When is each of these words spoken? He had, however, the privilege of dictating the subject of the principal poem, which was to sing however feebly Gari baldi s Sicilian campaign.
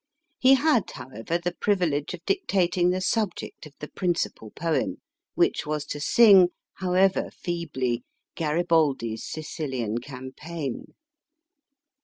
He 0.39 0.55
had, 0.55 0.89
however, 0.89 1.37
the 1.37 1.53
privilege 1.53 2.15
of 2.15 2.25
dictating 2.25 2.89
the 2.89 3.01
subject 3.01 3.67
of 3.67 3.75
the 3.79 3.87
principal 3.87 4.49
poem, 4.49 4.99
which 5.35 5.67
was 5.67 5.85
to 5.85 5.99
sing 5.99 6.49
however 6.77 7.29
feebly 7.29 8.03
Gari 8.35 8.67
baldi 8.67 9.13
s 9.13 9.23
Sicilian 9.23 9.99
campaign. 9.99 10.95